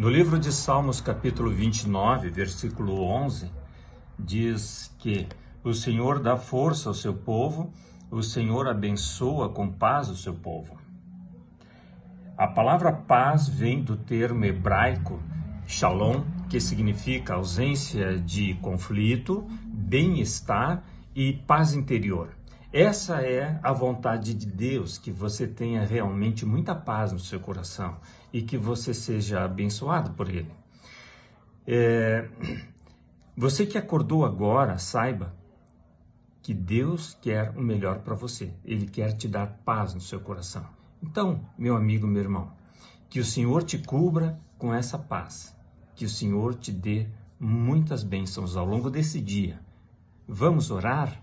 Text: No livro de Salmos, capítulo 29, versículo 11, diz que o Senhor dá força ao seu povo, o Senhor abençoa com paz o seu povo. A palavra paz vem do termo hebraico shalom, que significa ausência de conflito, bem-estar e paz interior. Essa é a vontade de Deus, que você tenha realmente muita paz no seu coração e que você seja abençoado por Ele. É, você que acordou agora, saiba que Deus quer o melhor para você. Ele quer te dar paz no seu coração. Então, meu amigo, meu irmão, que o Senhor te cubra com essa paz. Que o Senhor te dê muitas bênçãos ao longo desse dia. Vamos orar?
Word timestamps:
No 0.00 0.08
livro 0.08 0.38
de 0.38 0.50
Salmos, 0.50 0.98
capítulo 0.98 1.50
29, 1.50 2.30
versículo 2.30 3.02
11, 3.02 3.52
diz 4.18 4.90
que 4.98 5.28
o 5.62 5.74
Senhor 5.74 6.20
dá 6.20 6.38
força 6.38 6.88
ao 6.88 6.94
seu 6.94 7.12
povo, 7.12 7.70
o 8.10 8.22
Senhor 8.22 8.66
abençoa 8.66 9.50
com 9.50 9.70
paz 9.70 10.08
o 10.08 10.16
seu 10.16 10.32
povo. 10.32 10.78
A 12.34 12.46
palavra 12.46 12.90
paz 12.94 13.46
vem 13.46 13.82
do 13.82 13.94
termo 13.94 14.42
hebraico 14.46 15.20
shalom, 15.66 16.24
que 16.48 16.58
significa 16.58 17.34
ausência 17.34 18.18
de 18.18 18.54
conflito, 18.54 19.46
bem-estar 19.66 20.82
e 21.14 21.34
paz 21.34 21.74
interior. 21.74 22.39
Essa 22.72 23.20
é 23.20 23.58
a 23.64 23.72
vontade 23.72 24.32
de 24.32 24.46
Deus, 24.46 24.96
que 24.96 25.10
você 25.10 25.44
tenha 25.46 25.84
realmente 25.84 26.46
muita 26.46 26.72
paz 26.72 27.10
no 27.10 27.18
seu 27.18 27.40
coração 27.40 27.96
e 28.32 28.42
que 28.42 28.56
você 28.56 28.94
seja 28.94 29.44
abençoado 29.44 30.12
por 30.12 30.28
Ele. 30.28 30.52
É, 31.66 32.28
você 33.36 33.66
que 33.66 33.76
acordou 33.76 34.24
agora, 34.24 34.78
saiba 34.78 35.34
que 36.40 36.54
Deus 36.54 37.18
quer 37.20 37.50
o 37.56 37.60
melhor 37.60 38.00
para 38.00 38.14
você. 38.14 38.54
Ele 38.64 38.86
quer 38.86 39.16
te 39.16 39.26
dar 39.26 39.48
paz 39.64 39.92
no 39.92 40.00
seu 40.00 40.20
coração. 40.20 40.64
Então, 41.02 41.44
meu 41.58 41.76
amigo, 41.76 42.06
meu 42.06 42.22
irmão, 42.22 42.52
que 43.08 43.18
o 43.18 43.24
Senhor 43.24 43.64
te 43.64 43.78
cubra 43.78 44.40
com 44.56 44.72
essa 44.72 44.96
paz. 44.96 45.56
Que 45.96 46.04
o 46.04 46.08
Senhor 46.08 46.54
te 46.54 46.70
dê 46.70 47.08
muitas 47.38 48.04
bênçãos 48.04 48.56
ao 48.56 48.64
longo 48.64 48.88
desse 48.88 49.20
dia. 49.20 49.60
Vamos 50.28 50.70
orar? 50.70 51.20